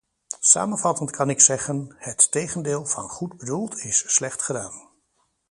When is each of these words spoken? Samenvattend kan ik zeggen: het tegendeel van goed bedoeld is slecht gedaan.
Samenvattend 0.39 1.11
kan 1.13 1.29
ik 1.29 1.41
zeggen: 1.41 1.95
het 1.97 2.31
tegendeel 2.31 2.85
van 2.85 3.09
goed 3.09 3.37
bedoeld 3.37 3.77
is 3.77 4.13
slecht 4.13 4.41
gedaan. 4.41 4.89